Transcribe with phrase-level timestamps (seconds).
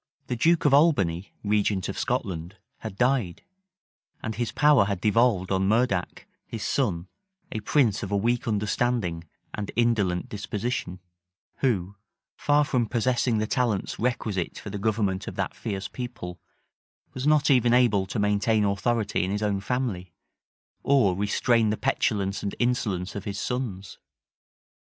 [0.25, 3.43] The duke of Albany, regent of Scotland, had died:
[4.23, 7.07] and his power had devolved on Murdac, his son,
[7.51, 11.01] a prince of a weak understanding and indolent disposition;
[11.57, 11.97] who,
[12.35, 16.39] far from possessing the talents requisite for the government of that fierce people,
[17.13, 20.13] was not even able to maintain authority in his own family,
[20.81, 23.99] or restrain the petulance and insolence of his sons.